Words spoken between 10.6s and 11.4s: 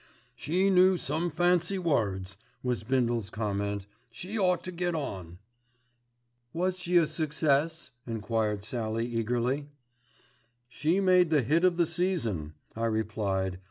"She made